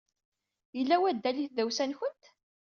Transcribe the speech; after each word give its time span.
Yelha 0.77 0.97
waddal 1.01 1.37
i 1.37 1.45
tdawsa-nwent. 1.49 2.23